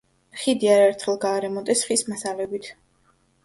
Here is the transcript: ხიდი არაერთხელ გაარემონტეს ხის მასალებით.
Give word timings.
ხიდი 0.43 0.69
არაერთხელ 0.75 1.21
გაარემონტეს 1.27 1.87
ხის 1.91 2.07
მასალებით. 2.11 2.75